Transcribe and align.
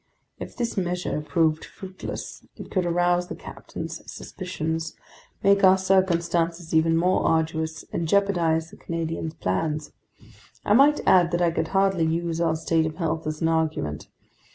If 0.39 0.55
this 0.57 0.77
measure 0.77 1.21
proved 1.21 1.63
fruitless, 1.63 2.43
it 2.55 2.71
could 2.71 2.87
arouse 2.87 3.27
the 3.27 3.35
captain's 3.35 4.01
suspicions, 4.11 4.95
make 5.43 5.63
our 5.63 5.77
circumstances 5.77 6.73
even 6.73 6.97
more 6.97 7.21
arduous, 7.23 7.85
and 7.93 8.07
jeopardize 8.07 8.71
the 8.71 8.77
Canadian's 8.77 9.35
plans. 9.35 9.93
I 10.65 10.73
might 10.73 11.01
add 11.05 11.29
that 11.33 11.41
I 11.43 11.51
could 11.51 11.67
hardly 11.67 12.05
use 12.07 12.41
our 12.41 12.55
state 12.55 12.87
of 12.87 12.95
health 12.95 13.27
as 13.27 13.41
an 13.43 13.47
argument. 13.49 14.07